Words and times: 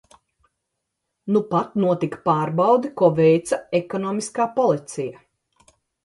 Nupat 1.33 1.75
notika 1.83 2.19
pārbaude, 2.29 2.91
ko 3.01 3.09
veica 3.19 3.59
Ekonomiskā 3.81 4.47
policija. 4.57 5.21